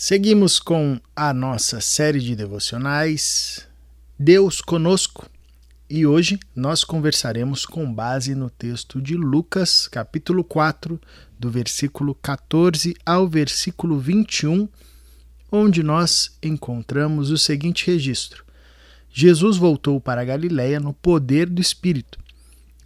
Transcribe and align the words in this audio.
Seguimos 0.00 0.60
com 0.60 1.00
a 1.16 1.34
nossa 1.34 1.80
série 1.80 2.20
de 2.20 2.36
devocionais 2.36 3.66
Deus 4.16 4.60
conosco 4.60 5.28
e 5.90 6.06
hoje 6.06 6.38
nós 6.54 6.84
conversaremos 6.84 7.66
com 7.66 7.92
base 7.92 8.32
no 8.32 8.48
texto 8.48 9.02
de 9.02 9.16
Lucas, 9.16 9.88
capítulo 9.88 10.44
4, 10.44 11.00
do 11.36 11.50
versículo 11.50 12.14
14 12.14 12.94
ao 13.04 13.26
versículo 13.26 13.98
21, 13.98 14.68
onde 15.50 15.82
nós 15.82 16.30
encontramos 16.40 17.32
o 17.32 17.36
seguinte 17.36 17.88
registro: 17.88 18.44
Jesus 19.10 19.56
voltou 19.56 20.00
para 20.00 20.20
a 20.20 20.24
Galiléia 20.24 20.78
no 20.78 20.94
poder 20.94 21.48
do 21.48 21.60
Espírito, 21.60 22.20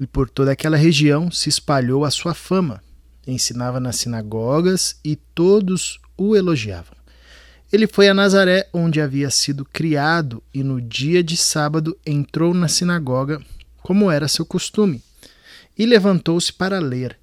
e 0.01 0.07
por 0.07 0.31
toda 0.31 0.53
aquela 0.53 0.79
região 0.79 1.31
se 1.31 1.51
espalhou 1.51 2.07
a 2.07 2.11
sua 2.11 2.33
fama. 2.33 2.83
Ensinava 3.27 3.79
nas 3.79 3.97
sinagogas 3.97 4.99
e 5.05 5.15
todos 5.15 6.01
o 6.17 6.35
elogiavam. 6.35 7.02
Ele 7.73 7.87
foi 7.87 8.07
a 8.07 8.13
Nazaré, 8.13 8.69
onde 8.71 9.01
havia 9.01 9.31
sido 9.31 9.65
criado, 9.65 10.43
e 10.53 10.63
no 10.63 10.79
dia 10.79 11.25
de 11.25 11.39
sábado 11.39 11.99
entrou 12.05 12.53
na 12.53 12.69
sinagoga, 12.69 13.41
como 13.83 14.11
era 14.11 14.29
seu 14.29 14.45
costume, 14.45 15.03
e 15.79 15.87
levantou-se 15.87 16.53
para 16.53 16.79
ler. 16.79 17.19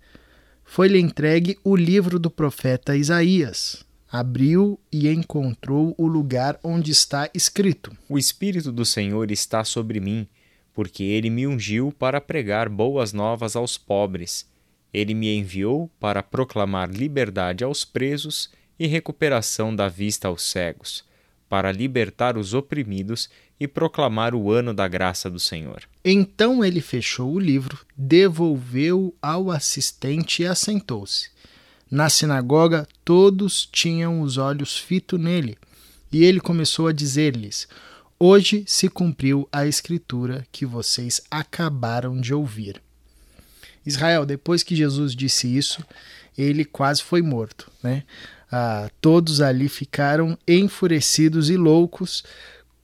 Foi-lhe 0.65 0.99
entregue 0.99 1.59
o 1.63 1.75
livro 1.75 2.17
do 2.17 2.31
profeta 2.31 2.97
Isaías. 2.97 3.85
Abriu 4.11 4.79
e 4.91 5.07
encontrou 5.07 5.93
o 5.95 6.07
lugar 6.07 6.59
onde 6.63 6.89
está 6.89 7.29
escrito: 7.31 7.95
O 8.09 8.17
Espírito 8.17 8.71
do 8.71 8.83
Senhor 8.83 9.29
está 9.29 9.63
sobre 9.63 9.99
mim, 9.99 10.27
porque 10.73 11.03
ele 11.03 11.29
me 11.29 11.45
ungiu 11.45 11.91
para 11.91 12.19
pregar 12.19 12.69
boas 12.69 13.13
novas 13.13 13.55
aos 13.55 13.77
pobres. 13.77 14.47
Ele 14.91 15.13
me 15.13 15.31
enviou 15.37 15.91
para 15.99 16.23
proclamar 16.23 16.89
liberdade 16.89 17.63
aos 17.63 17.85
presos 17.85 18.49
e 18.79 18.87
recuperação 18.87 19.75
da 19.75 19.89
vista 19.89 20.27
aos 20.27 20.43
cegos, 20.43 21.03
para 21.49 21.71
libertar 21.71 22.37
os 22.37 22.53
oprimidos 22.53 23.29
e 23.59 23.67
proclamar 23.67 24.33
o 24.33 24.51
ano 24.51 24.73
da 24.73 24.87
graça 24.87 25.29
do 25.29 25.39
Senhor. 25.39 25.83
Então 26.05 26.63
ele 26.63 26.79
fechou 26.79 27.33
o 27.33 27.39
livro, 27.39 27.79
devolveu 27.97 29.13
ao 29.21 29.51
assistente 29.51 30.43
e 30.43 30.45
assentou-se. 30.45 31.29
Na 31.91 32.07
sinagoga, 32.07 32.87
todos 33.03 33.65
tinham 33.65 34.21
os 34.21 34.37
olhos 34.37 34.77
fitos 34.77 35.19
nele, 35.19 35.57
e 36.11 36.23
ele 36.23 36.39
começou 36.39 36.87
a 36.87 36.93
dizer-lhes: 36.93 37.67
Hoje 38.17 38.63
se 38.67 38.87
cumpriu 38.87 39.49
a 39.51 39.65
escritura 39.65 40.45
que 40.51 40.65
vocês 40.65 41.21
acabaram 41.31 42.19
de 42.19 42.33
ouvir. 42.33 42.81
Israel, 43.85 44.25
depois 44.25 44.61
que 44.61 44.75
Jesus 44.75 45.15
disse 45.15 45.47
isso, 45.47 45.83
ele 46.37 46.63
quase 46.63 47.01
foi 47.01 47.21
morto, 47.21 47.71
né? 47.81 48.03
Ah, 48.51 48.89
todos 48.99 49.41
ali 49.41 49.69
ficaram 49.69 50.37
enfurecidos 50.47 51.49
e 51.49 51.57
loucos 51.57 52.23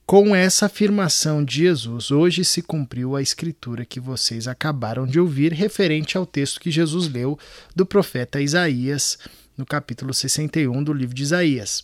com 0.06 0.36
essa 0.36 0.68
afirmação 0.68 1.44
de 1.44 1.64
Jesus. 1.64 2.12
Hoje 2.12 2.46
se 2.46 2.62
cumpriu 2.62 3.16
a 3.16 3.22
escritura 3.22 3.86
que 3.86 4.00
vocês 4.00 4.48
acabaram 4.48 5.08
de 5.08 5.20
ouvir, 5.20 5.52
referente 5.52 6.18
ao 6.18 6.26
texto 6.26 6.60
que 6.60 6.70
Jesus 6.70 7.08
leu 7.08 7.40
do 7.76 7.86
profeta 7.86 8.40
Isaías, 8.40 9.18
no 9.58 9.66
capítulo 9.66 10.14
61 10.14 10.84
do 10.84 10.94
livro 10.94 11.16
de 11.16 11.24
Isaías. 11.24 11.84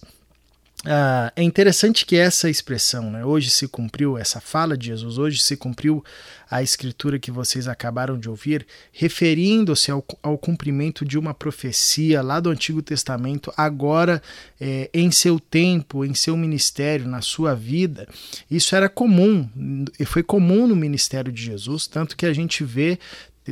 Ah, 0.83 1.31
é 1.35 1.43
interessante 1.43 2.05
que 2.07 2.15
essa 2.15 2.49
expressão, 2.49 3.11
né, 3.11 3.23
hoje 3.23 3.51
se 3.51 3.67
cumpriu, 3.67 4.17
essa 4.17 4.41
fala 4.41 4.75
de 4.75 4.87
Jesus, 4.87 5.19
hoje 5.19 5.39
se 5.39 5.55
cumpriu 5.55 6.03
a 6.49 6.63
escritura 6.63 7.19
que 7.19 7.29
vocês 7.29 7.67
acabaram 7.67 8.19
de 8.19 8.27
ouvir, 8.27 8.65
referindo-se 8.91 9.91
ao, 9.91 10.03
ao 10.23 10.39
cumprimento 10.39 11.05
de 11.05 11.19
uma 11.19 11.35
profecia 11.35 12.21
lá 12.23 12.39
do 12.39 12.49
Antigo 12.49 12.81
Testamento, 12.81 13.53
agora 13.55 14.23
é, 14.59 14.89
em 14.91 15.11
seu 15.11 15.39
tempo, 15.39 16.03
em 16.03 16.15
seu 16.15 16.35
ministério, 16.35 17.07
na 17.07 17.21
sua 17.21 17.53
vida. 17.53 18.07
Isso 18.49 18.75
era 18.75 18.89
comum, 18.89 19.47
e 19.99 20.03
foi 20.03 20.23
comum 20.23 20.65
no 20.65 20.75
ministério 20.75 21.31
de 21.31 21.43
Jesus, 21.43 21.85
tanto 21.85 22.17
que 22.17 22.25
a 22.25 22.33
gente 22.33 22.63
vê 22.63 22.97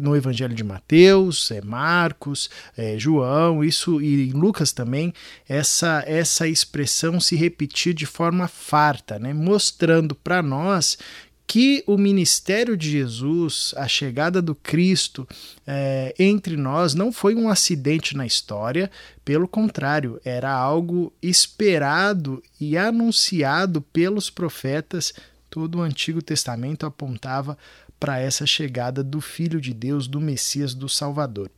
no 0.01 0.15
Evangelho 0.15 0.55
de 0.55 0.63
Mateus, 0.63 1.51
é 1.51 1.61
Marcos, 1.61 2.49
é 2.77 2.97
João, 2.97 3.63
isso 3.63 4.01
e 4.01 4.31
Lucas 4.31 4.71
também, 4.71 5.13
essa 5.47 6.03
essa 6.05 6.47
expressão 6.47 7.19
se 7.19 7.35
repetir 7.35 7.93
de 7.93 8.05
forma 8.05 8.47
farta, 8.47 9.19
né? 9.19 9.33
mostrando 9.33 10.15
para 10.15 10.41
nós 10.41 10.97
que 11.49 11.83
o 11.87 11.97
ministério 11.97 12.77
de 12.77 12.91
Jesus, 12.91 13.73
a 13.75 13.87
chegada 13.87 14.39
do 14.39 14.53
Cristo 14.53 15.27
é, 15.65 16.13
entre 16.19 16.55
nós, 16.55 16.93
não 16.93 17.11
foi 17.11 17.33
um 17.33 17.49
acidente 17.49 18.15
na 18.15 18.23
história, 18.23 18.91
pelo 19.25 19.47
contrário, 19.47 20.21
era 20.23 20.53
algo 20.53 21.11
esperado 21.23 22.39
e 22.61 22.77
anunciado 22.77 23.81
pelos 23.81 24.29
profetas. 24.29 25.11
Todo 25.49 25.79
o 25.79 25.81
Antigo 25.81 26.21
Testamento 26.21 26.85
apontava 26.85 27.57
para 27.99 28.19
essa 28.19 28.45
chegada 28.45 29.03
do 29.03 29.19
Filho 29.19 29.59
de 29.59 29.73
Deus, 29.73 30.07
do 30.07 30.21
Messias, 30.21 30.73
do 30.73 30.87
Salvador. 30.87 31.51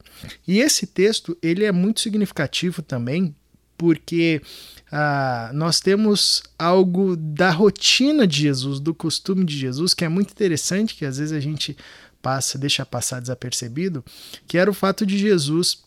E 0.48 0.60
esse 0.60 0.88
texto 0.88 1.38
ele 1.42 1.64
é 1.64 1.72
muito 1.72 2.02
significativo 2.02 2.82
também 2.82 3.36
porque 3.78 4.42
ah, 4.92 5.50
nós 5.54 5.80
temos 5.80 6.44
algo 6.58 7.16
da 7.16 7.50
rotina 7.50 8.28
de 8.28 8.42
Jesus, 8.42 8.80
do 8.80 8.94
costume 8.94 9.44
de 9.44 9.58
Jesus, 9.58 9.96
que 9.96 10.06
é 10.06 10.10
muito 10.10 10.32
interessante, 10.32 10.94
que 10.94 11.04
às 11.04 11.18
vezes 11.18 11.34
a 11.34 11.40
gente 11.40 11.76
passa, 12.22 12.60
deixa 12.60 12.86
passar 12.86 13.20
desapercebido, 13.20 14.06
que 14.48 14.58
era 14.58 14.70
o 14.70 14.74
fato 14.74 15.04
de 15.04 15.18
Jesus 15.18 15.84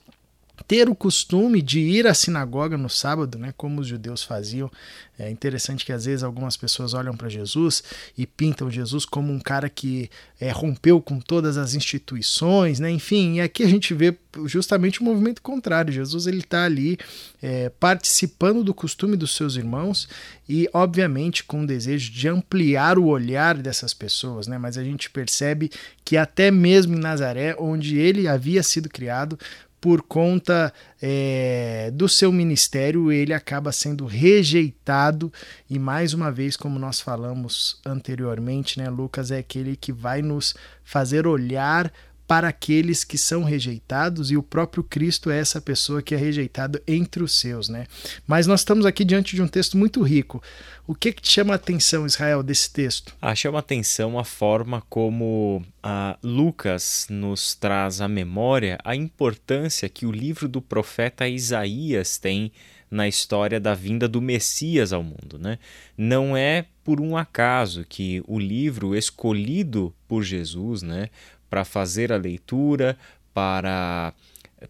ter 0.66 0.88
o 0.88 0.94
costume 0.94 1.60
de 1.60 1.80
ir 1.80 2.06
à 2.06 2.14
sinagoga 2.14 2.76
no 2.76 2.88
sábado, 2.88 3.38
né, 3.38 3.52
como 3.56 3.80
os 3.80 3.86
judeus 3.86 4.22
faziam. 4.22 4.70
É 5.16 5.30
interessante 5.30 5.84
que 5.84 5.92
às 5.92 6.06
vezes 6.06 6.24
algumas 6.24 6.56
pessoas 6.56 6.92
olham 6.92 7.16
para 7.16 7.28
Jesus 7.28 7.84
e 8.18 8.26
pintam 8.26 8.68
Jesus 8.68 9.04
como 9.04 9.32
um 9.32 9.38
cara 9.38 9.68
que 9.68 10.10
é, 10.40 10.50
rompeu 10.50 11.00
com 11.00 11.20
todas 11.20 11.56
as 11.56 11.74
instituições, 11.74 12.80
né, 12.80 12.90
enfim. 12.90 13.34
E 13.34 13.40
aqui 13.40 13.62
a 13.62 13.68
gente 13.68 13.94
vê 13.94 14.16
justamente 14.46 15.00
o 15.00 15.04
movimento 15.04 15.40
contrário. 15.40 15.92
Jesus 15.92 16.26
ele 16.26 16.40
está 16.40 16.64
ali 16.64 16.98
é, 17.40 17.68
participando 17.68 18.64
do 18.64 18.74
costume 18.74 19.16
dos 19.16 19.36
seus 19.36 19.54
irmãos 19.54 20.08
e, 20.48 20.68
obviamente, 20.72 21.44
com 21.44 21.62
o 21.62 21.66
desejo 21.66 22.10
de 22.10 22.26
ampliar 22.26 22.98
o 22.98 23.06
olhar 23.06 23.56
dessas 23.56 23.94
pessoas, 23.94 24.48
né. 24.48 24.58
Mas 24.58 24.76
a 24.76 24.82
gente 24.82 25.08
percebe 25.10 25.70
que 26.04 26.16
até 26.16 26.50
mesmo 26.50 26.96
em 26.96 27.00
Nazaré, 27.00 27.54
onde 27.58 27.98
ele 27.98 28.26
havia 28.26 28.62
sido 28.64 28.88
criado, 28.88 29.38
por 29.84 30.00
conta 30.00 30.72
é, 31.02 31.90
do 31.92 32.08
seu 32.08 32.32
ministério, 32.32 33.12
ele 33.12 33.34
acaba 33.34 33.70
sendo 33.70 34.06
rejeitado. 34.06 35.30
E 35.68 35.78
mais 35.78 36.14
uma 36.14 36.32
vez, 36.32 36.56
como 36.56 36.78
nós 36.78 37.00
falamos 37.00 37.78
anteriormente, 37.84 38.78
né, 38.78 38.88
Lucas 38.88 39.30
é 39.30 39.36
aquele 39.36 39.76
que 39.76 39.92
vai 39.92 40.22
nos 40.22 40.54
fazer 40.82 41.26
olhar 41.26 41.92
para 42.26 42.48
aqueles 42.48 43.04
que 43.04 43.18
são 43.18 43.44
rejeitados 43.44 44.30
e 44.30 44.36
o 44.36 44.42
próprio 44.42 44.82
Cristo 44.82 45.30
é 45.30 45.38
essa 45.38 45.60
pessoa 45.60 46.02
que 46.02 46.14
é 46.14 46.18
rejeitado 46.18 46.80
entre 46.86 47.22
os 47.22 47.38
seus, 47.38 47.68
né? 47.68 47.86
Mas 48.26 48.46
nós 48.46 48.60
estamos 48.60 48.86
aqui 48.86 49.04
diante 49.04 49.36
de 49.36 49.42
um 49.42 49.48
texto 49.48 49.76
muito 49.76 50.02
rico. 50.02 50.42
O 50.86 50.94
que, 50.94 51.12
que 51.12 51.22
te 51.22 51.30
chama 51.30 51.52
a 51.52 51.56
atenção, 51.56 52.06
Israel, 52.06 52.42
desse 52.42 52.72
texto? 52.72 53.14
Ah, 53.20 53.34
chama 53.34 53.58
a 53.58 53.60
atenção 53.60 54.18
a 54.18 54.24
forma 54.24 54.82
como 54.88 55.62
ah, 55.82 56.18
Lucas 56.22 57.06
nos 57.10 57.54
traz 57.54 58.00
à 58.00 58.08
memória 58.08 58.78
a 58.84 58.96
importância 58.96 59.88
que 59.88 60.06
o 60.06 60.12
livro 60.12 60.48
do 60.48 60.62
profeta 60.62 61.28
Isaías 61.28 62.18
tem 62.18 62.52
na 62.90 63.08
história 63.08 63.58
da 63.58 63.74
vinda 63.74 64.06
do 64.08 64.20
Messias 64.22 64.92
ao 64.92 65.02
mundo. 65.02 65.38
Né? 65.38 65.58
Não 65.96 66.36
é 66.36 66.66
por 66.84 67.00
um 67.00 67.16
acaso 67.16 67.84
que 67.88 68.22
o 68.28 68.38
livro 68.38 68.94
escolhido 68.94 69.92
por 70.06 70.22
Jesus, 70.22 70.82
né, 70.82 71.08
para 71.48 71.64
fazer 71.64 72.12
a 72.12 72.16
leitura, 72.16 72.96
para 73.32 74.12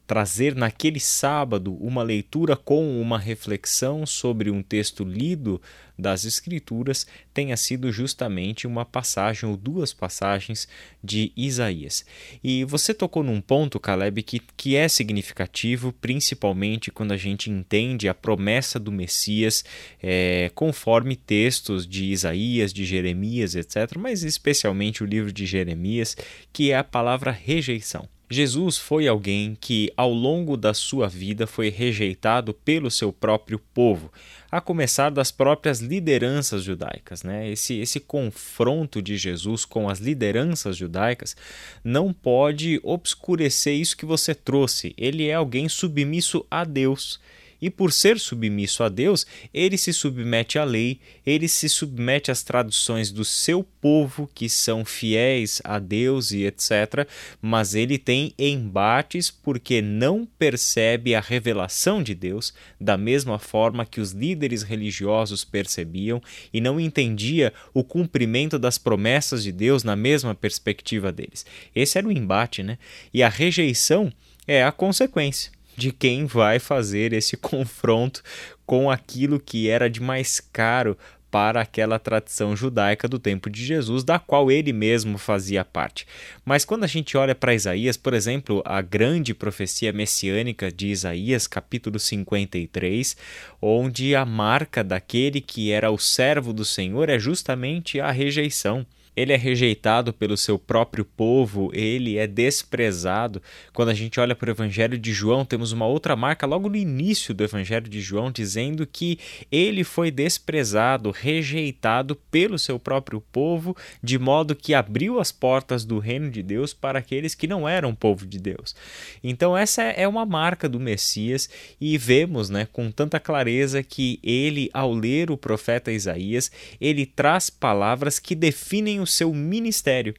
trazer 0.06 0.54
naquele 0.54 1.00
sábado 1.00 1.74
uma 1.74 2.02
leitura 2.02 2.56
com 2.56 3.00
uma 3.00 3.18
reflexão 3.18 4.06
sobre 4.06 4.50
um 4.50 4.62
texto 4.62 5.04
lido 5.04 5.60
das 5.98 6.24
Escrituras 6.24 7.06
tenha 7.32 7.56
sido 7.56 7.92
justamente 7.92 8.66
uma 8.66 8.84
passagem 8.84 9.48
ou 9.48 9.56
duas 9.56 9.92
passagens 9.92 10.68
de 11.02 11.32
Isaías. 11.36 12.04
E 12.42 12.64
você 12.64 12.92
tocou 12.92 13.22
num 13.22 13.40
ponto, 13.40 13.78
Caleb, 13.78 14.22
que, 14.22 14.40
que 14.56 14.76
é 14.76 14.88
significativo, 14.88 15.92
principalmente 15.92 16.90
quando 16.90 17.12
a 17.12 17.16
gente 17.16 17.50
entende 17.50 18.08
a 18.08 18.14
promessa 18.14 18.78
do 18.78 18.90
Messias 18.90 19.64
é, 20.02 20.50
conforme 20.54 21.16
textos 21.16 21.86
de 21.86 22.06
Isaías, 22.06 22.72
de 22.72 22.84
Jeremias, 22.84 23.54
etc., 23.54 23.96
mas 23.96 24.24
especialmente 24.24 25.02
o 25.02 25.06
livro 25.06 25.32
de 25.32 25.46
Jeremias, 25.46 26.16
que 26.52 26.70
é 26.70 26.76
a 26.76 26.84
palavra 26.84 27.30
rejeição. 27.30 28.08
Jesus 28.34 28.76
foi 28.76 29.06
alguém 29.06 29.56
que, 29.58 29.92
ao 29.96 30.12
longo 30.12 30.56
da 30.56 30.74
sua 30.74 31.08
vida, 31.08 31.46
foi 31.46 31.68
rejeitado 31.70 32.52
pelo 32.52 32.90
seu 32.90 33.12
próprio 33.12 33.58
povo, 33.72 34.12
a 34.50 34.60
começar 34.60 35.10
das 35.10 35.30
próprias 35.30 35.80
lideranças 35.80 36.62
judaicas. 36.62 37.22
Né? 37.22 37.50
Esse, 37.50 37.78
esse 37.78 38.00
confronto 38.00 39.00
de 39.00 39.16
Jesus 39.16 39.64
com 39.64 39.88
as 39.88 40.00
lideranças 40.00 40.76
judaicas 40.76 41.36
não 41.82 42.12
pode 42.12 42.80
obscurecer 42.82 43.74
isso 43.74 43.96
que 43.96 44.04
você 44.04 44.34
trouxe. 44.34 44.94
Ele 44.98 45.28
é 45.28 45.34
alguém 45.34 45.68
submisso 45.68 46.44
a 46.50 46.64
Deus 46.64 47.20
E 47.60 47.70
por 47.70 47.92
ser 47.92 48.18
submisso 48.18 48.82
a 48.82 48.88
Deus, 48.88 49.26
ele 49.52 49.76
se 49.78 49.92
submete 49.92 50.58
à 50.58 50.64
lei, 50.64 51.00
ele 51.26 51.48
se 51.48 51.68
submete 51.68 52.30
às 52.30 52.42
traduções 52.42 53.10
do 53.10 53.24
seu 53.24 53.64
povo, 53.80 54.28
que 54.34 54.48
são 54.48 54.84
fiéis 54.84 55.60
a 55.64 55.78
Deus 55.78 56.30
e 56.30 56.44
etc. 56.44 57.08
Mas 57.40 57.74
ele 57.74 57.98
tem 57.98 58.34
embates 58.38 59.30
porque 59.30 59.80
não 59.80 60.26
percebe 60.38 61.14
a 61.14 61.20
revelação 61.20 62.02
de 62.02 62.14
Deus 62.14 62.52
da 62.80 62.96
mesma 62.96 63.38
forma 63.38 63.86
que 63.86 64.00
os 64.00 64.12
líderes 64.12 64.62
religiosos 64.62 65.44
percebiam 65.44 66.22
e 66.52 66.60
não 66.60 66.80
entendia 66.80 67.52
o 67.72 67.84
cumprimento 67.84 68.58
das 68.58 68.78
promessas 68.78 69.42
de 69.42 69.52
Deus 69.52 69.84
na 69.84 69.96
mesma 69.96 70.34
perspectiva 70.34 71.12
deles. 71.12 71.46
Esse 71.74 71.98
era 71.98 72.06
o 72.06 72.12
embate, 72.12 72.62
né? 72.62 72.78
E 73.12 73.22
a 73.22 73.28
rejeição 73.28 74.12
é 74.46 74.62
a 74.62 74.72
consequência 74.72 75.53
de 75.76 75.92
quem 75.92 76.26
vai 76.26 76.58
fazer 76.58 77.12
esse 77.12 77.36
confronto 77.38 78.22
com 78.66 78.90
aquilo 78.90 79.38
que 79.38 79.68
era 79.68 79.88
de 79.90 80.00
mais 80.00 80.40
caro 80.40 80.96
para 81.34 81.62
aquela 81.62 81.98
tradição 81.98 82.54
judaica 82.54 83.08
do 83.08 83.18
tempo 83.18 83.50
de 83.50 83.64
Jesus, 83.64 84.04
da 84.04 84.20
qual 84.20 84.52
ele 84.52 84.72
mesmo 84.72 85.18
fazia 85.18 85.64
parte. 85.64 86.06
Mas 86.44 86.64
quando 86.64 86.84
a 86.84 86.86
gente 86.86 87.16
olha 87.16 87.34
para 87.34 87.52
Isaías, 87.52 87.96
por 87.96 88.14
exemplo, 88.14 88.62
a 88.64 88.80
grande 88.80 89.34
profecia 89.34 89.92
messiânica 89.92 90.70
de 90.70 90.86
Isaías, 90.86 91.48
capítulo 91.48 91.98
53, 91.98 93.16
onde 93.60 94.14
a 94.14 94.24
marca 94.24 94.84
daquele 94.84 95.40
que 95.40 95.72
era 95.72 95.90
o 95.90 95.98
servo 95.98 96.52
do 96.52 96.64
Senhor 96.64 97.08
é 97.08 97.18
justamente 97.18 97.98
a 97.98 98.12
rejeição 98.12 98.86
ele 99.16 99.32
é 99.32 99.36
rejeitado 99.36 100.12
pelo 100.12 100.36
seu 100.36 100.58
próprio 100.58 101.04
povo, 101.04 101.70
ele 101.72 102.18
é 102.18 102.26
desprezado. 102.26 103.42
Quando 103.72 103.90
a 103.90 103.94
gente 103.94 104.18
olha 104.18 104.34
para 104.34 104.48
o 104.48 104.52
Evangelho 104.52 104.98
de 104.98 105.12
João, 105.12 105.44
temos 105.44 105.72
uma 105.72 105.86
outra 105.86 106.16
marca 106.16 106.46
logo 106.46 106.68
no 106.68 106.76
início 106.76 107.34
do 107.34 107.44
Evangelho 107.44 107.88
de 107.88 108.00
João, 108.00 108.30
dizendo 108.30 108.86
que 108.86 109.18
ele 109.50 109.84
foi 109.84 110.10
desprezado, 110.10 111.10
rejeitado 111.10 112.16
pelo 112.30 112.58
seu 112.58 112.78
próprio 112.78 113.20
povo, 113.32 113.76
de 114.02 114.18
modo 114.18 114.54
que 114.54 114.74
abriu 114.74 115.20
as 115.20 115.30
portas 115.30 115.84
do 115.84 115.98
reino 115.98 116.30
de 116.30 116.42
Deus 116.42 116.74
para 116.74 116.98
aqueles 116.98 117.34
que 117.34 117.46
não 117.46 117.68
eram 117.68 117.94
povo 117.94 118.26
de 118.26 118.38
Deus. 118.38 118.74
Então, 119.22 119.56
essa 119.56 119.82
é 119.82 120.06
uma 120.08 120.26
marca 120.26 120.68
do 120.68 120.80
Messias 120.80 121.48
e 121.80 121.96
vemos 121.96 122.50
né, 122.50 122.66
com 122.72 122.90
tanta 122.90 123.20
clareza 123.20 123.82
que 123.82 124.18
ele, 124.22 124.70
ao 124.72 124.92
ler 124.92 125.30
o 125.30 125.36
profeta 125.36 125.92
Isaías, 125.92 126.50
ele 126.80 127.06
traz 127.06 127.48
palavras 127.48 128.18
que 128.18 128.34
definem 128.34 129.00
o 129.04 129.06
seu 129.06 129.32
ministério 129.32 130.14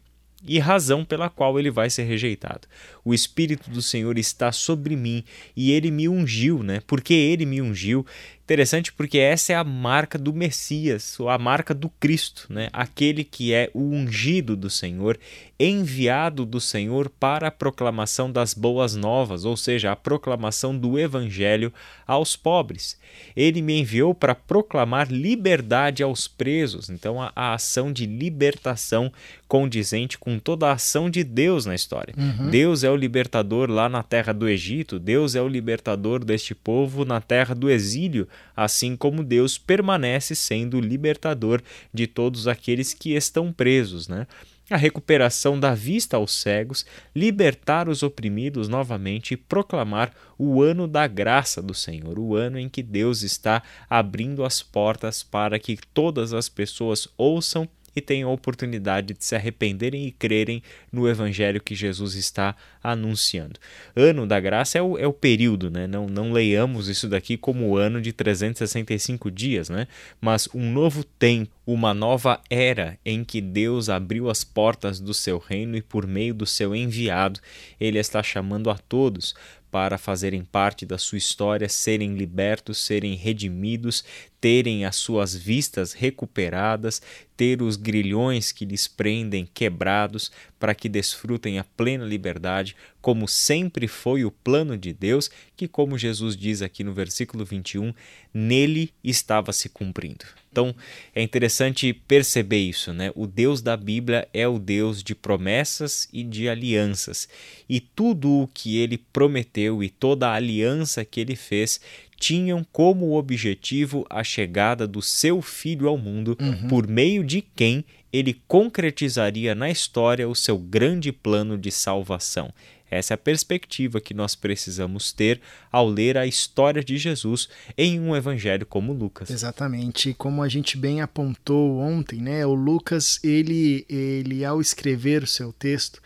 e 0.47 0.59
razão 0.59 1.03
pela 1.03 1.29
qual 1.29 1.59
ele 1.59 1.71
vai 1.71 1.89
ser 1.89 2.03
rejeitado. 2.03 2.67
O 3.03 3.13
Espírito 3.13 3.69
do 3.69 3.81
Senhor 3.81 4.17
está 4.17 4.51
sobre 4.51 4.95
mim 4.95 5.23
e 5.55 5.71
ele 5.71 5.89
me 5.91 6.07
ungiu, 6.07 6.61
né? 6.61 6.81
Porque 6.85 7.13
ele 7.13 7.45
me 7.45 7.61
ungiu, 7.61 8.05
Interessante 8.45 8.93
porque 8.93 9.17
essa 9.17 9.53
é 9.53 9.55
a 9.55 9.63
marca 9.63 10.19
do 10.19 10.31
Messias, 10.31 11.19
ou 11.19 11.29
a 11.29 11.37
marca 11.37 11.73
do 11.73 11.89
Cristo, 11.89 12.45
né? 12.47 12.69
aquele 12.71 13.23
que 13.23 13.51
é 13.51 13.71
o 13.73 13.81
ungido 13.81 14.55
do 14.55 14.69
Senhor, 14.69 15.17
enviado 15.59 16.45
do 16.45 16.61
Senhor 16.61 17.09
para 17.09 17.47
a 17.47 17.51
proclamação 17.51 18.31
das 18.31 18.53
boas 18.53 18.95
novas, 18.95 19.45
ou 19.45 19.57
seja, 19.57 19.91
a 19.91 19.95
proclamação 19.95 20.77
do 20.77 20.99
Evangelho 20.99 21.73
aos 22.05 22.35
pobres. 22.35 22.99
Ele 23.35 23.63
me 23.63 23.79
enviou 23.79 24.13
para 24.13 24.35
proclamar 24.35 25.11
liberdade 25.11 26.03
aos 26.03 26.27
presos, 26.27 26.89
então 26.89 27.19
a, 27.19 27.31
a 27.35 27.53
ação 27.53 27.91
de 27.91 28.05
libertação 28.05 29.11
condizente 29.47 30.17
com 30.17 30.37
toda 30.37 30.67
a 30.67 30.73
ação 30.73 31.09
de 31.09 31.23
Deus 31.23 31.65
na 31.65 31.73
história. 31.73 32.13
Uhum. 32.17 32.49
Deus 32.49 32.83
é 32.83 32.91
o 32.91 32.95
libertador 32.95 33.71
lá 33.71 33.87
na 33.87 34.03
terra 34.03 34.33
do 34.33 34.47
Egito, 34.47 34.99
Deus 34.99 35.33
é 35.33 35.41
o 35.41 35.47
libertador 35.47 36.23
deste 36.23 36.53
povo 36.53 37.05
na 37.05 37.21
terra 37.21 37.55
do 37.55 37.69
exílio 37.69 38.27
assim 38.55 38.95
como 38.95 39.23
Deus 39.23 39.57
permanece 39.57 40.35
sendo 40.35 40.79
libertador 40.79 41.61
de 41.93 42.07
todos 42.07 42.47
aqueles 42.47 42.93
que 42.93 43.15
estão 43.15 43.51
presos, 43.51 44.07
né? 44.07 44.27
A 44.69 44.77
recuperação 44.77 45.59
da 45.59 45.75
vista 45.75 46.17
aos 46.17 46.33
cegos, 46.33 46.87
libertar 47.15 47.87
os 47.87 48.01
oprimidos 48.01 48.67
novamente 48.67 49.35
e 49.35 49.37
proclamar 49.37 50.11
o 50.39 50.63
ano 50.63 50.87
da 50.87 51.05
graça 51.05 51.61
do 51.61 51.73
Senhor, 51.73 52.17
o 52.17 52.35
ano 52.35 52.57
em 52.57 52.67
que 52.67 52.81
Deus 52.81 53.21
está 53.21 53.61
abrindo 53.87 54.43
as 54.43 54.63
portas 54.63 55.21
para 55.21 55.59
que 55.59 55.77
todas 55.93 56.33
as 56.33 56.49
pessoas 56.49 57.07
ouçam 57.15 57.69
e 57.95 58.01
tenham 58.01 58.29
a 58.29 58.33
oportunidade 58.33 59.13
de 59.13 59.23
se 59.23 59.35
arrependerem 59.35 60.05
e 60.05 60.11
crerem 60.11 60.61
no 60.91 61.07
evangelho 61.07 61.61
que 61.61 61.75
Jesus 61.75 62.15
está 62.15 62.55
anunciando. 62.83 63.59
Ano 63.95 64.27
da 64.27 64.39
graça 64.39 64.77
é 64.77 64.81
o, 64.81 64.97
é 64.97 65.07
o 65.07 65.13
período, 65.13 65.69
né? 65.69 65.87
Não, 65.87 66.07
não 66.07 66.31
leiamos 66.31 66.87
isso 66.87 67.07
daqui 67.07 67.37
como 67.37 67.69
o 67.69 67.77
ano 67.77 68.01
de 68.01 68.11
365 68.11 69.31
dias, 69.31 69.69
né? 69.69 69.87
Mas 70.19 70.47
um 70.53 70.71
novo 70.71 71.03
tempo, 71.03 71.51
uma 71.65 71.93
nova 71.93 72.39
era 72.49 72.97
em 73.05 73.23
que 73.23 73.41
Deus 73.41 73.89
abriu 73.89 74.29
as 74.29 74.43
portas 74.43 74.99
do 74.99 75.13
seu 75.13 75.37
reino 75.37 75.75
e 75.77 75.81
por 75.81 76.05
meio 76.05 76.33
do 76.33 76.45
seu 76.45 76.75
enviado, 76.75 77.39
ele 77.79 77.97
está 77.97 78.21
chamando 78.21 78.69
a 78.69 78.75
todos 78.75 79.33
para 79.75 79.97
fazerem 79.97 80.41
parte 80.41 80.85
da 80.85 80.97
sua 80.97 81.17
história, 81.17 81.67
serem 81.67 82.15
libertos, 82.15 82.77
serem 82.77 83.13
redimidos, 83.13 84.05
terem 84.45 84.85
as 84.85 84.97
suas 84.97 85.35
vistas 85.35 85.91
recuperadas, 85.91 87.01
ter 87.35 87.63
os 87.63 87.75
grilhões 87.75 88.51
que 88.51 88.63
lhes 88.63 88.87
prendem 88.87 89.49
quebrados, 89.51 90.31
para 90.59 90.75
que 90.75 90.87
desfrutem 90.87 91.57
a 91.57 91.63
plena 91.63 92.05
liberdade, 92.05 92.75
como 93.01 93.27
sempre 93.27 93.87
foi 93.87 94.23
o 94.23 94.29
plano 94.29 94.77
de 94.77 94.93
Deus, 94.93 95.31
que, 95.55 95.67
como 95.67 95.97
Jesus 95.97 96.37
diz 96.37 96.61
aqui 96.61 96.83
no 96.83 96.93
versículo 96.93 97.43
21, 97.43 97.91
nele 98.31 98.93
estava 99.03 99.51
se 99.51 99.67
cumprindo. 99.67 100.25
Então 100.51 100.73
é 101.13 101.21
interessante 101.21 101.91
perceber 101.91 102.61
isso, 102.61 102.93
né? 102.93 103.11
O 103.13 103.27
Deus 103.27 103.61
da 103.61 103.75
Bíblia 103.75 104.27
é 104.33 104.47
o 104.47 104.57
Deus 104.57 105.03
de 105.03 105.13
promessas 105.13 106.07
e 106.13 106.23
de 106.23 106.47
alianças, 106.47 107.27
e 107.67 107.81
tudo 107.81 108.31
o 108.31 108.47
que 108.47 108.77
ele 108.77 108.97
prometeu 108.97 109.83
e 109.83 109.89
toda 109.89 110.29
a 110.29 110.35
aliança 110.35 111.03
que 111.03 111.19
ele 111.19 111.35
fez 111.35 111.81
tinham 112.17 112.65
como 112.71 113.17
objetivo 113.17 114.05
a 114.09 114.23
chegada 114.23 114.87
do 114.87 115.01
seu 115.01 115.41
filho 115.41 115.87
ao 115.87 115.97
mundo, 115.97 116.37
uhum. 116.39 116.67
por 116.67 116.87
meio 116.87 117.23
de 117.23 117.41
quem 117.41 117.83
ele 118.11 118.41
concretizaria 118.47 119.53
na 119.53 119.69
história 119.69 120.27
o 120.27 120.35
seu 120.35 120.57
grande 120.57 121.11
plano 121.11 121.57
de 121.57 121.71
salvação. 121.71 122.53
Essa 122.89 123.13
é 123.13 123.15
a 123.15 123.17
perspectiva 123.17 123.99
que 123.99 124.13
nós 124.13 124.35
precisamos 124.35 125.11
ter 125.11 125.41
ao 125.71 125.87
ler 125.87 126.17
a 126.17 126.25
história 126.25 126.83
de 126.83 126.97
Jesus 126.97 127.49
em 127.77 127.99
um 127.99 128.15
evangelho 128.15 128.65
como 128.65 128.93
Lucas. 128.93 129.29
Exatamente, 129.29 130.13
como 130.13 130.43
a 130.43 130.47
gente 130.47 130.77
bem 130.77 131.01
apontou 131.01 131.77
ontem, 131.79 132.21
né? 132.21 132.45
O 132.45 132.53
Lucas, 132.53 133.19
ele, 133.23 133.85
ele 133.89 134.45
ao 134.45 134.61
escrever 134.61 135.23
o 135.23 135.27
seu 135.27 135.51
texto, 135.51 136.01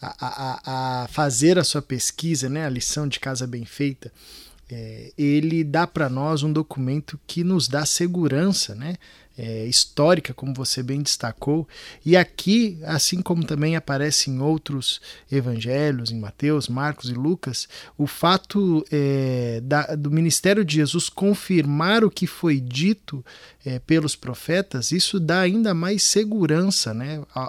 a, 0.00 0.14
a, 0.20 1.02
a 1.04 1.08
fazer 1.08 1.58
a 1.58 1.64
sua 1.64 1.82
pesquisa, 1.82 2.48
né? 2.48 2.64
A 2.66 2.70
lição 2.70 3.06
de 3.06 3.18
casa 3.18 3.46
bem 3.46 3.64
feita, 3.64 4.12
é, 4.70 5.12
ele 5.18 5.64
dá 5.64 5.86
para 5.86 6.08
nós 6.08 6.42
um 6.42 6.52
documento 6.52 7.18
que 7.26 7.44
nos 7.44 7.68
dá 7.68 7.84
segurança, 7.84 8.74
né? 8.74 8.96
é, 9.36 9.64
histórica, 9.66 10.34
como 10.34 10.52
você 10.52 10.82
bem 10.82 11.02
destacou. 11.02 11.66
E 12.04 12.16
aqui, 12.16 12.78
assim 12.84 13.22
como 13.22 13.44
também 13.44 13.76
aparece 13.76 14.30
em 14.30 14.40
outros 14.40 15.00
evangelhos, 15.30 16.10
em 16.10 16.18
Mateus, 16.18 16.68
Marcos 16.68 17.10
e 17.10 17.14
Lucas, 17.14 17.68
o 17.96 18.06
fato 18.06 18.84
é, 18.90 19.60
da, 19.62 19.94
do 19.94 20.10
ministério 20.10 20.64
de 20.64 20.76
Jesus 20.76 21.08
confirmar 21.08 22.04
o 22.04 22.10
que 22.10 22.26
foi 22.26 22.60
dito 22.60 23.24
é, 23.64 23.78
pelos 23.78 24.14
profetas, 24.16 24.92
isso 24.92 25.18
dá 25.18 25.40
ainda 25.40 25.72
mais 25.72 26.02
segurança 26.02 26.92
né, 26.92 27.22
a, 27.34 27.40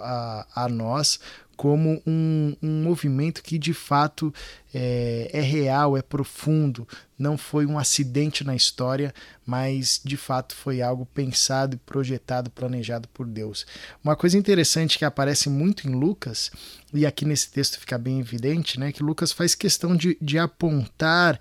a, 0.56 0.66
a 0.66 0.70
nós 0.70 1.20
como 1.56 2.02
um, 2.06 2.56
um 2.62 2.84
movimento 2.84 3.44
que 3.44 3.58
de 3.58 3.74
fato 3.74 4.34
é, 4.74 5.30
é, 5.32 5.42
real, 5.42 5.96
é 5.96 6.02
profundo, 6.02 6.88
não 7.18 7.38
foi 7.38 7.66
um 7.66 7.78
acidente 7.78 8.44
na 8.44 8.56
história, 8.56 9.14
mas 9.46 10.02
de 10.04 10.18
fato 10.18 10.56
foi 10.56 10.82
algo 10.82 11.06
pensado, 11.06 11.78
projetado, 11.86 12.50
planejado 12.50 13.08
por 13.10 13.28
Deus. 13.28 13.66
Uma 14.04 14.16
coisa 14.16 14.38
interessante 14.38 14.98
que 14.98 15.06
aparece 15.06 15.50
muito 15.50 15.88
em 15.88 15.92
Lucas, 15.92 16.52
e 16.94 17.06
aqui 17.06 17.26
nesse 17.26 17.52
texto 17.52 17.80
fica 17.80 17.98
bem 17.98 18.20
evidente, 18.20 18.80
né, 18.80 18.92
que 18.92 19.04
Lucas 19.04 19.32
faz 19.32 19.54
questão 19.54 19.96
de, 19.96 20.18
de 20.22 20.38
apontar 20.40 21.40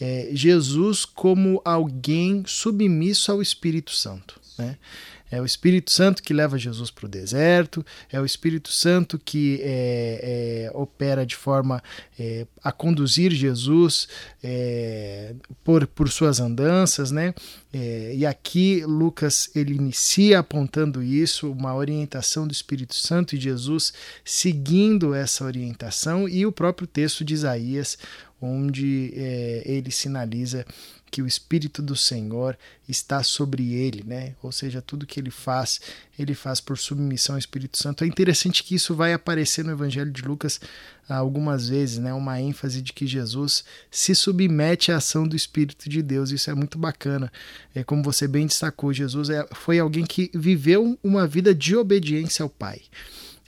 é, 0.00 0.28
Jesus 0.32 1.04
como 1.04 1.62
alguém 1.64 2.42
submisso 2.46 3.32
ao 3.32 3.40
Espírito 3.40 3.92
Santo. 3.92 4.40
Né? 4.58 4.76
É 5.34 5.40
o 5.40 5.44
Espírito 5.44 5.90
Santo 5.90 6.22
que 6.22 6.32
leva 6.32 6.56
Jesus 6.58 6.90
para 6.90 7.06
o 7.06 7.08
deserto, 7.08 7.84
é 8.10 8.20
o 8.20 8.24
Espírito 8.24 8.70
Santo 8.70 9.18
que 9.18 9.60
é, 9.62 10.68
é, 10.68 10.70
opera 10.74 11.26
de 11.26 11.34
forma 11.34 11.82
é, 12.18 12.46
a 12.62 12.70
conduzir 12.70 13.32
Jesus 13.32 14.08
é, 14.42 15.34
por, 15.62 15.86
por 15.86 16.08
suas 16.08 16.40
andanças, 16.40 17.10
né? 17.10 17.34
É, 17.72 18.12
e 18.14 18.24
aqui 18.24 18.84
Lucas 18.86 19.50
ele 19.54 19.74
inicia 19.74 20.38
apontando 20.38 21.02
isso, 21.02 21.50
uma 21.50 21.74
orientação 21.74 22.46
do 22.46 22.52
Espírito 22.52 22.94
Santo 22.94 23.34
e 23.34 23.40
Jesus 23.40 23.92
seguindo 24.24 25.14
essa 25.14 25.44
orientação, 25.44 26.28
e 26.28 26.46
o 26.46 26.52
próprio 26.52 26.86
texto 26.86 27.24
de 27.24 27.34
Isaías, 27.34 27.98
onde 28.40 29.12
é, 29.16 29.62
ele 29.64 29.90
sinaliza 29.90 30.64
porque 31.14 31.22
o 31.22 31.28
Espírito 31.28 31.80
do 31.80 31.94
Senhor 31.94 32.58
está 32.88 33.22
sobre 33.22 33.72
ele, 33.72 34.02
né? 34.04 34.34
Ou 34.42 34.50
seja, 34.50 34.82
tudo 34.82 35.06
que 35.06 35.20
ele 35.20 35.30
faz, 35.30 35.80
ele 36.18 36.34
faz 36.34 36.60
por 36.60 36.76
submissão 36.76 37.36
ao 37.36 37.38
Espírito 37.38 37.78
Santo. 37.78 38.02
É 38.02 38.06
interessante 38.08 38.64
que 38.64 38.74
isso 38.74 38.96
vai 38.96 39.12
aparecer 39.12 39.64
no 39.64 39.70
Evangelho 39.70 40.10
de 40.10 40.22
Lucas 40.22 40.60
algumas 41.08 41.68
vezes, 41.68 41.98
né? 41.98 42.12
Uma 42.12 42.40
ênfase 42.40 42.82
de 42.82 42.92
que 42.92 43.06
Jesus 43.06 43.64
se 43.92 44.12
submete 44.12 44.90
à 44.90 44.96
ação 44.96 45.24
do 45.24 45.36
Espírito 45.36 45.88
de 45.88 46.02
Deus. 46.02 46.32
Isso 46.32 46.50
é 46.50 46.54
muito 46.54 46.78
bacana. 46.78 47.32
É 47.72 47.84
como 47.84 48.02
você 48.02 48.26
bem 48.26 48.48
destacou, 48.48 48.92
Jesus 48.92 49.30
é, 49.30 49.46
foi 49.54 49.78
alguém 49.78 50.04
que 50.04 50.32
viveu 50.34 50.98
uma 51.00 51.28
vida 51.28 51.54
de 51.54 51.76
obediência 51.76 52.42
ao 52.42 52.50
Pai. 52.50 52.82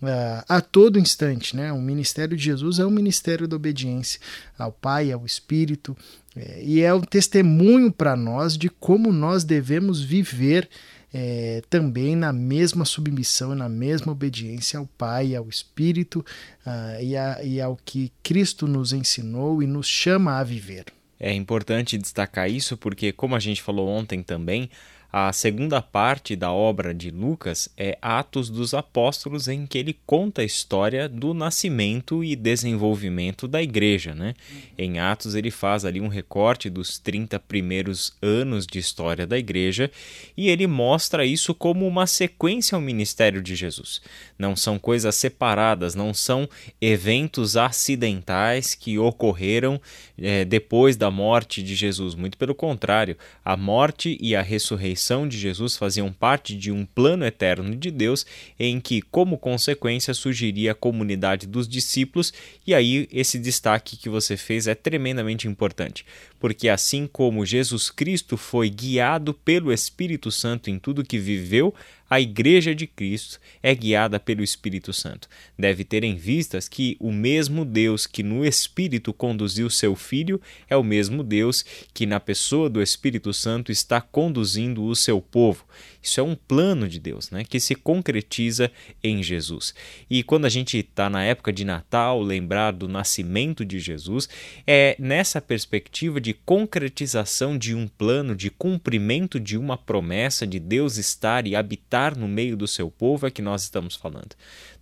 Uh, 0.02 0.44
a 0.46 0.60
todo 0.60 0.98
instante. 0.98 1.56
Né? 1.56 1.72
O 1.72 1.80
ministério 1.80 2.36
de 2.36 2.44
Jesus 2.44 2.78
é 2.78 2.84
um 2.84 2.90
ministério 2.90 3.48
da 3.48 3.56
obediência 3.56 4.20
ao 4.58 4.70
Pai, 4.70 5.10
ao 5.10 5.24
Espírito, 5.24 5.96
é, 6.36 6.62
e 6.62 6.82
é 6.82 6.92
um 6.92 7.00
testemunho 7.00 7.90
para 7.90 8.14
nós 8.14 8.58
de 8.58 8.68
como 8.68 9.10
nós 9.10 9.42
devemos 9.42 10.02
viver 10.02 10.68
é, 11.12 11.62
também 11.70 12.14
na 12.14 12.30
mesma 12.30 12.84
submissão, 12.84 13.54
na 13.54 13.70
mesma 13.70 14.12
obediência 14.12 14.78
ao 14.78 14.86
Pai, 14.98 15.34
ao 15.34 15.48
Espírito 15.48 16.24
uh, 16.66 17.02
e, 17.02 17.16
a, 17.16 17.42
e 17.42 17.58
ao 17.58 17.78
que 17.82 18.12
Cristo 18.22 18.68
nos 18.68 18.92
ensinou 18.92 19.62
e 19.62 19.66
nos 19.66 19.86
chama 19.86 20.38
a 20.38 20.44
viver. 20.44 20.84
É 21.18 21.32
importante 21.32 21.96
destacar 21.96 22.50
isso 22.50 22.76
porque, 22.76 23.12
como 23.12 23.34
a 23.34 23.40
gente 23.40 23.62
falou 23.62 23.88
ontem 23.88 24.22
também, 24.22 24.68
a 25.12 25.32
segunda 25.32 25.80
parte 25.80 26.34
da 26.34 26.52
obra 26.52 26.92
de 26.92 27.10
Lucas 27.10 27.68
é 27.76 27.96
Atos 28.02 28.50
dos 28.50 28.74
Apóstolos, 28.74 29.48
em 29.48 29.66
que 29.66 29.78
ele 29.78 29.96
conta 30.04 30.42
a 30.42 30.44
história 30.44 31.08
do 31.08 31.32
nascimento 31.32 32.24
e 32.24 32.34
desenvolvimento 32.34 33.46
da 33.46 33.62
igreja. 33.62 34.14
Né? 34.14 34.34
Em 34.76 34.98
Atos, 34.98 35.34
ele 35.34 35.50
faz 35.50 35.84
ali 35.84 36.00
um 36.00 36.08
recorte 36.08 36.68
dos 36.68 36.98
30 36.98 37.38
primeiros 37.38 38.14
anos 38.20 38.66
de 38.66 38.78
história 38.78 39.26
da 39.26 39.38
igreja 39.38 39.90
e 40.36 40.48
ele 40.48 40.66
mostra 40.66 41.24
isso 41.24 41.54
como 41.54 41.86
uma 41.86 42.06
sequência 42.06 42.74
ao 42.74 42.82
ministério 42.82 43.40
de 43.40 43.54
Jesus. 43.54 44.00
Não 44.38 44.56
são 44.56 44.78
coisas 44.78 45.14
separadas, 45.14 45.94
não 45.94 46.12
são 46.12 46.48
eventos 46.80 47.56
acidentais 47.56 48.74
que 48.74 48.98
ocorreram 48.98 49.80
é, 50.18 50.44
depois 50.44 50.96
da 50.96 51.10
morte 51.10 51.62
de 51.62 51.74
Jesus. 51.74 52.14
Muito 52.14 52.36
pelo 52.36 52.54
contrário, 52.54 53.16
a 53.44 53.56
morte 53.56 54.18
e 54.20 54.34
a 54.34 54.42
ressurreição 54.42 54.95
ressurreição 54.96 55.28
de 55.28 55.38
Jesus 55.38 55.76
faziam 55.76 56.10
parte 56.10 56.56
de 56.56 56.72
um 56.72 56.84
plano 56.86 57.24
eterno 57.24 57.76
de 57.76 57.90
Deus, 57.90 58.26
em 58.58 58.80
que, 58.80 59.02
como 59.02 59.38
consequência, 59.38 60.14
surgiria 60.14 60.72
a 60.72 60.74
comunidade 60.74 61.46
dos 61.46 61.68
discípulos, 61.68 62.32
e 62.66 62.74
aí 62.74 63.06
esse 63.12 63.38
destaque 63.38 63.96
que 63.96 64.08
você 64.08 64.36
fez 64.36 64.66
é 64.66 64.74
tremendamente 64.74 65.46
importante, 65.46 66.04
porque 66.40 66.68
assim 66.68 67.06
como 67.06 67.44
Jesus 67.44 67.90
Cristo 67.90 68.36
foi 68.36 68.70
guiado 68.70 69.34
pelo 69.34 69.72
Espírito 69.72 70.30
Santo 70.30 70.70
em 70.70 70.78
tudo 70.78 71.04
que 71.04 71.18
viveu, 71.18 71.74
a 72.08 72.20
Igreja 72.20 72.74
de 72.74 72.86
Cristo 72.86 73.40
é 73.62 73.74
guiada 73.74 74.20
pelo 74.20 74.42
Espírito 74.42 74.92
Santo. 74.92 75.28
Deve 75.58 75.84
ter 75.84 76.04
em 76.04 76.14
vistas 76.14 76.68
que 76.68 76.96
o 77.00 77.10
mesmo 77.10 77.64
Deus 77.64 78.06
que 78.06 78.22
no 78.22 78.44
Espírito 78.44 79.12
conduziu 79.12 79.68
seu 79.68 79.96
Filho 79.96 80.40
é 80.68 80.76
o 80.76 80.84
mesmo 80.84 81.22
Deus 81.24 81.64
que, 81.92 82.06
na 82.06 82.20
pessoa 82.20 82.70
do 82.70 82.80
Espírito 82.80 83.32
Santo, 83.32 83.72
está 83.72 84.00
conduzindo 84.00 84.84
o 84.84 84.94
seu 84.94 85.20
povo. 85.20 85.64
Isso 86.06 86.20
é 86.20 86.22
um 86.22 86.36
plano 86.36 86.88
de 86.88 87.00
Deus, 87.00 87.30
né, 87.30 87.42
que 87.42 87.58
se 87.58 87.74
concretiza 87.74 88.70
em 89.02 89.22
Jesus. 89.24 89.74
E 90.08 90.22
quando 90.22 90.44
a 90.44 90.48
gente 90.48 90.78
está 90.78 91.10
na 91.10 91.24
época 91.24 91.52
de 91.52 91.64
Natal, 91.64 92.22
lembrar 92.22 92.70
do 92.70 92.86
nascimento 92.86 93.64
de 93.64 93.80
Jesus, 93.80 94.28
é 94.64 94.94
nessa 95.00 95.40
perspectiva 95.40 96.20
de 96.20 96.32
concretização 96.32 97.58
de 97.58 97.74
um 97.74 97.88
plano, 97.88 98.36
de 98.36 98.50
cumprimento 98.50 99.40
de 99.40 99.58
uma 99.58 99.76
promessa 99.76 100.46
de 100.46 100.60
Deus 100.60 100.96
estar 100.96 101.44
e 101.44 101.56
habitar 101.56 102.16
no 102.16 102.28
meio 102.28 102.56
do 102.56 102.68
seu 102.68 102.88
povo 102.88 103.26
é 103.26 103.30
que 103.30 103.42
nós 103.42 103.64
estamos 103.64 103.96
falando 103.96 104.36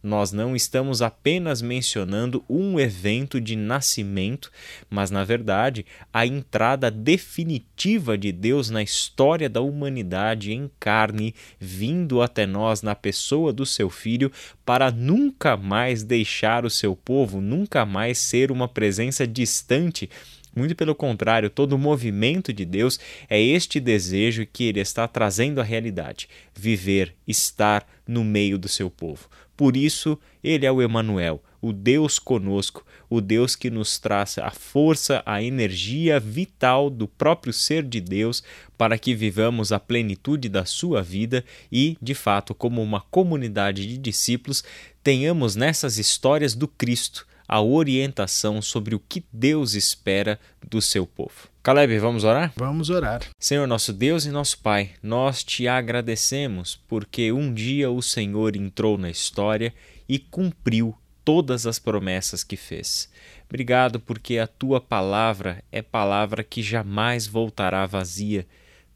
nós 0.05 0.33
não 0.33 0.55
estamos 0.55 1.01
apenas 1.01 1.63
mencionando 1.63 2.45
um 2.47 2.79
evento 2.79 3.41
de 3.41 3.57
nascimento, 3.57 4.53
mas, 4.91 5.11
na 5.11 5.25
verdade, 5.25 5.87
a 6.13 6.27
entrada 6.27 6.91
definitiva 6.91 8.19
de 8.19 8.31
Deus 8.31 8.69
na 8.69 8.83
história 8.83 9.49
da 9.49 9.63
humanidade 9.63 10.53
em 10.53 10.71
carne, 10.79 11.35
vindo 11.59 12.21
até 12.21 12.45
nós 12.45 12.83
na 12.83 12.95
pessoa 12.95 13.51
do 13.51 13.65
seu 13.65 13.89
filho, 13.89 14.31
para 14.63 14.91
nunca 14.91 15.57
mais 15.57 16.03
deixar 16.03 16.67
o 16.67 16.71
seu 16.71 16.95
povo, 16.95 17.41
nunca 17.41 17.87
mais 17.87 18.19
ser 18.19 18.53
uma 18.53 18.69
presença 18.69 19.27
distante 19.27 20.11
muito 20.55 20.75
pelo 20.75 20.95
contrário, 20.95 21.51
todo 21.51 21.75
o 21.75 21.79
movimento 21.79 22.53
de 22.53 22.65
Deus 22.65 22.99
é 23.29 23.41
este 23.41 23.81
desejo 23.81 24.47
que 24.47 24.65
ele 24.65 24.81
está 24.81 25.09
trazendo 25.09 25.61
à 25.61 25.65
realidade: 25.65 26.29
viver, 26.55 27.15
estar 27.27 27.87
no 28.07 28.25
meio 28.25 28.59
do 28.59 28.69
seu 28.69 28.89
povo. 28.91 29.29
Por 29.57 29.77
isso, 29.77 30.19
ele 30.43 30.67
é 30.67 30.73
o 30.73 30.83
Emanuel, 30.83 31.43
o 31.63 31.73
Deus 31.73 32.19
conosco, 32.19 32.85
o 33.09 33.21
Deus 33.21 33.55
que 33.55 33.71
nos 33.71 33.99
traz 33.99 34.37
a 34.39 34.51
força, 34.51 35.23
a 35.25 35.43
energia 35.43 36.19
vital 36.19 36.91
do 36.91 37.07
próprio 37.07 37.53
ser 37.53 37.85
de 37.85 38.01
Deus 38.01 38.43
para 38.77 38.99
que 38.99 39.15
vivamos 39.15 39.71
a 39.71 39.79
plenitude 39.79 40.49
da 40.49 40.65
sua 40.65 41.03
vida 41.03 41.45
e, 41.71 41.97
de 42.03 42.15
fato, 42.15 42.55
como 42.55 42.83
uma 42.83 43.01
comunidade 43.01 43.87
de 43.87 43.97
discípulos, 43.97 44.65
tenhamos 45.03 45.55
nessas 45.55 45.99
histórias 45.99 46.55
do 46.55 46.67
Cristo 46.67 47.27
a 47.47 47.61
orientação 47.61 48.61
sobre 48.61 48.95
o 48.95 49.01
que 49.01 49.25
Deus 49.33 49.75
espera 49.75 50.39
do 50.67 50.81
seu 50.81 51.07
povo. 51.07 51.49
Caleb, 51.63 51.99
vamos 51.99 52.25
orar? 52.25 52.53
Vamos 52.57 52.91
orar. 52.91 53.23
Senhor, 53.39 53.67
nosso 53.67 53.93
Deus 53.93 54.27
e 54.27 54.31
nosso 54.31 54.59
Pai, 54.59 54.91
nós 55.03 55.43
te 55.43 55.67
agradecemos 55.67 56.79
porque 56.89 57.33
um 57.33 57.53
dia 57.53 57.91
o 57.91 58.03
Senhor 58.03 58.57
entrou 58.57 58.99
na 58.99 59.11
história 59.11 59.73
e 60.09 60.19
cumpriu 60.19 60.95
todas 61.25 61.67
as 61.67 61.79
promessas 61.79 62.45
que 62.45 62.57
fez. 62.57 63.09
Obrigado 63.49 63.99
porque 63.99 64.39
a 64.39 64.47
tua 64.47 64.81
palavra 64.81 65.63
é 65.73 65.81
palavra 65.81 66.45
que 66.45 66.63
jamais 66.63 67.27
voltará 67.27 67.87
vazia. 67.87 68.47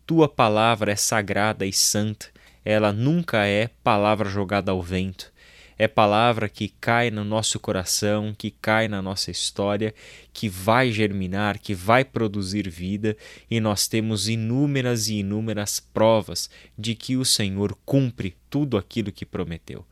Tua 0.07 0.29
palavra 0.29 0.93
é 0.93 0.97
sagrada 0.97 1.65
e 1.65 1.73
santa. 1.73 2.27
Ela 2.65 2.93
nunca 2.93 3.47
é 3.47 3.71
palavra 3.83 4.29
jogada 4.29 4.73
ao 4.73 4.83
vento 4.83 5.33
é 5.79 5.87
palavra 5.87 6.49
que 6.49 6.69
cai 6.81 7.09
no 7.09 7.23
nosso 7.23 7.61
coração, 7.61 8.35
que 8.37 8.51
cai 8.51 8.89
na 8.89 9.01
nossa 9.01 9.31
história, 9.31 9.95
que 10.33 10.49
vai 10.49 10.91
germinar, 10.91 11.61
que 11.61 11.73
vai 11.73 12.05
produzir 12.05 12.69
vida, 12.69 13.17
e 13.49 13.61
nós 13.61 13.87
temos 13.87 14.29
inúmeras 14.29 15.07
e 15.07 15.21
inúmeras 15.21 15.79
provas 15.79 16.51
de 16.77 16.97
que 16.97 17.17
o 17.17 17.25
Senhor 17.25 17.79
cumpre 17.87 18.35
tudo 18.51 18.77
aquilo 18.77 19.13
que 19.13 19.25
prometeu. 19.25 19.87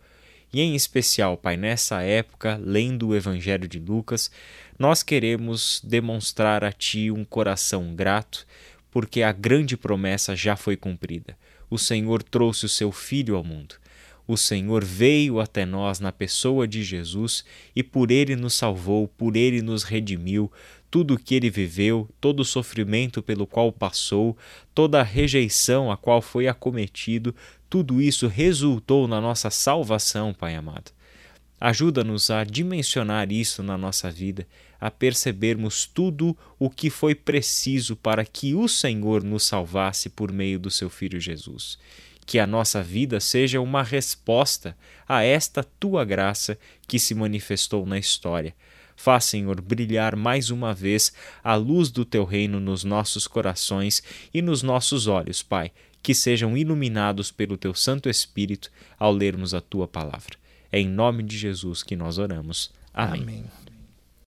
E 0.53 0.61
em 0.61 0.75
especial, 0.75 1.37
Pai, 1.37 1.57
nessa 1.57 2.03
época, 2.03 2.61
lendo 2.61 3.09
o 3.09 3.17
Evangelho 3.17 3.69
de 3.69 3.79
Lucas, 3.79 4.29
nós 4.77 5.05
queremos 5.05 5.81
demonstrar 5.85 6.65
a 6.65 6.73
Ti 6.73 7.13
um 7.13 7.25
coração 7.25 7.95
grato, 7.95 8.45
porque 8.91 9.23
a 9.23 9.31
grande 9.31 9.77
promessa 9.77 10.35
já 10.35 10.57
foi 10.57 10.77
cumprida. 10.77 11.37
O 11.71 11.79
Senhor 11.79 12.23
trouxe 12.25 12.65
o 12.65 12.69
seu 12.69 12.91
Filho 12.91 13.37
ao 13.37 13.45
mundo 13.45 13.77
o 14.27 14.37
Senhor 14.37 14.85
veio 14.85 15.39
até 15.39 15.65
nós 15.65 16.01
na 16.01 16.11
pessoa 16.11 16.67
de 16.67 16.83
Jesus 16.83 17.45
e 17.75 17.83
por 17.83 18.11
ele 18.11 18.35
nos 18.35 18.55
salvou, 18.55 19.07
por 19.07 19.37
ele 19.37 19.63
nos 19.63 19.85
redimiu. 19.85 20.51
Tudo 20.91 21.15
o 21.15 21.19
que 21.19 21.35
ele 21.35 21.51
viveu, 21.51 22.09
todo 22.21 22.41
o 22.41 22.45
sofrimento 22.45 23.23
pelo 23.23 23.47
qual 23.47 23.71
passou, 23.71 24.37
toda 24.75 25.01
a 25.01 25.05
rejeição 25.05 25.91
a 25.91 25.97
qual 25.97 26.21
foi 26.21 26.49
acometido, 26.49 27.35
tudo 27.69 28.01
isso 28.01 28.27
resultou 28.27 29.07
na 29.07 29.21
nossa 29.21 29.51
salvação, 29.51 30.33
Pai 30.33 30.55
amado. 30.55 30.91
Ajuda-nos 31.61 32.31
a 32.31 32.45
dimensionar 32.45 33.33
isso 33.33 33.63
na 33.63 33.79
nossa 33.79 34.11
vida, 34.11 34.47
a 34.81 34.91
percebermos 34.91 35.87
tudo 35.87 36.37
o 36.59 36.69
que 36.69 36.91
foi 36.91 37.15
preciso 37.15 37.97
para 37.97 38.25
que 38.25 38.55
o 38.55 38.69
Senhor 38.69 39.23
nos 39.25 39.45
salvasse 39.45 40.09
por 40.09 40.33
meio 40.33 40.59
do 40.59 40.71
seu 40.71 40.91
Filho 40.91 41.21
Jesus 41.21 41.79
que 42.27 42.41
a 42.41 42.47
nossa 42.47 42.83
vida 42.83 43.21
seja 43.21 43.61
uma 43.61 43.85
resposta 43.85 44.77
a 45.09 45.23
esta 45.23 45.63
tua 45.63 46.05
graça 46.05 46.59
que 46.89 46.99
se 46.99 47.15
manifestou 47.15 47.87
na 47.87 47.99
história. 47.99 48.53
Faz, 48.97 49.27
Senhor, 49.27 49.61
brilhar 49.61 50.17
mais 50.17 50.51
uma 50.51 50.75
vez 50.75 51.13
a 51.45 51.55
luz 51.55 51.91
do 51.91 52.05
teu 52.05 52.25
reino 52.25 52.59
nos 52.59 52.83
nossos 52.83 53.29
corações 53.29 54.03
e 54.35 54.43
nos 54.43 54.63
nossos 54.63 55.07
olhos, 55.07 55.43
Pai, 55.43 55.71
que 56.03 56.15
sejam 56.15 56.57
iluminados 56.57 57.31
pelo 57.31 57.57
teu 57.57 57.75
Santo 57.75 58.09
Espírito 58.09 58.71
ao 58.99 59.13
lermos 59.13 59.55
a 59.55 59.61
tua 59.61 59.87
palavra. 59.87 60.37
É 60.73 60.81
em 60.81 60.89
nome 60.89 61.23
de 61.23 61.39
Jesus 61.39 61.83
que 61.83 61.95
nós 61.95 62.19
oramos. 62.19 62.73
Amém. 62.93 63.23
Amém. 63.23 63.66